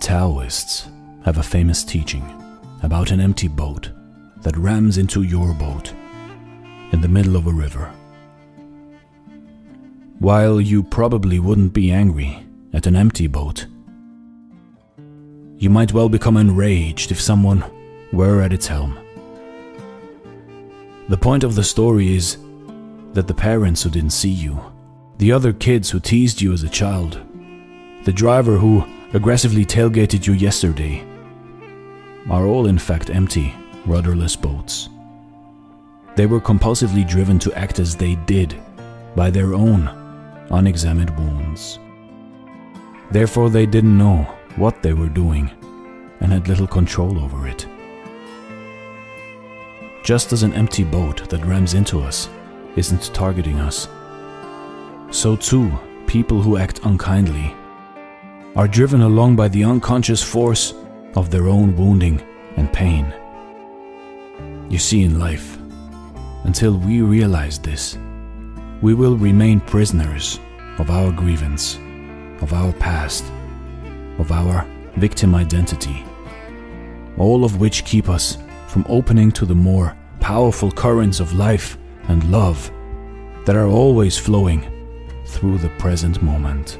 [0.00, 0.88] Taoists
[1.24, 2.24] have a famous teaching
[2.82, 3.90] about an empty boat
[4.42, 5.92] that rams into your boat
[6.92, 7.92] in the middle of a river.
[10.20, 13.66] While you probably wouldn't be angry at an empty boat,
[15.56, 17.64] you might well become enraged if someone
[18.12, 18.98] were at its helm.
[21.08, 22.38] The point of the story is
[23.12, 24.60] that the parents who didn't see you,
[25.18, 27.20] the other kids who teased you as a child,
[28.04, 28.84] the driver who
[29.14, 31.02] aggressively tailgated you yesterday,
[32.28, 33.54] are all in fact empty,
[33.86, 34.90] rudderless boats.
[36.14, 38.54] They were compulsively driven to act as they did
[39.16, 39.88] by their own
[40.50, 41.78] unexamined wounds.
[43.10, 44.24] Therefore, they didn't know
[44.56, 45.50] what they were doing
[46.20, 47.66] and had little control over it.
[50.04, 52.28] Just as an empty boat that rams into us
[52.76, 53.88] isn't targeting us,
[55.10, 55.72] so too
[56.06, 57.54] people who act unkindly
[58.56, 60.74] are driven along by the unconscious force
[61.14, 62.20] of their own wounding
[62.56, 63.12] and pain.
[64.68, 65.58] You see, in life,
[66.44, 67.98] until we realize this,
[68.80, 70.38] we will remain prisoners
[70.78, 71.76] of our grievance,
[72.40, 73.24] of our past,
[74.18, 76.04] of our victim identity,
[77.16, 82.30] all of which keep us from opening to the more powerful currents of life and
[82.30, 82.70] love
[83.44, 84.62] that are always flowing
[85.26, 86.78] through the present moment.